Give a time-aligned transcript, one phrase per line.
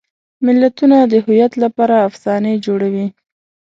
[0.45, 3.07] ملتونه د هویت لپاره افسانې جوړوي.